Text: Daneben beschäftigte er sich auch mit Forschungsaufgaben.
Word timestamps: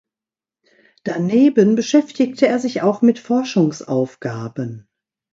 Daneben 1.03 1.75
beschäftigte 1.75 2.47
er 2.47 2.57
sich 2.57 2.81
auch 2.81 3.03
mit 3.03 3.19
Forschungsaufgaben. 3.19 4.87